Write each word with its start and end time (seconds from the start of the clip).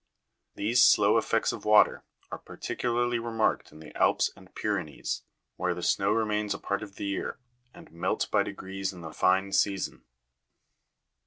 These 0.55 0.83
slow 0.83 1.19
effects 1.19 1.51
of 1.51 1.63
water 1.63 2.03
are 2.31 2.39
particularly 2.39 3.19
remarked 3.19 3.71
in 3.71 3.79
the 3.81 3.95
Alps 3.95 4.31
and 4.35 4.51
Pyrenees, 4.55 5.21
where 5.57 5.75
the 5.75 5.83
snows 5.83 6.17
remain 6.17 6.49
a 6.55 6.57
part 6.57 6.81
of 6.81 6.95
the 6.95 7.05
year, 7.05 7.37
and 7.71 7.91
melt 7.91 8.27
by 8.31 8.41
degrees 8.41 8.91
in 8.93 9.01
the 9.01 9.13
fine 9.13 9.51
season. 9.51 10.03